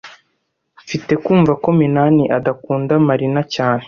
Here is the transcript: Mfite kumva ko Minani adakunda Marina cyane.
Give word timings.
Mfite 0.83 1.13
kumva 1.23 1.51
ko 1.63 1.69
Minani 1.79 2.23
adakunda 2.37 2.93
Marina 3.07 3.41
cyane. 3.55 3.79